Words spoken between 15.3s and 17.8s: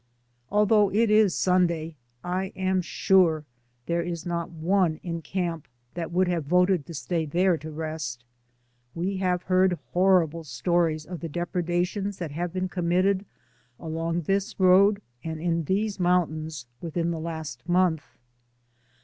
in these mountains within the last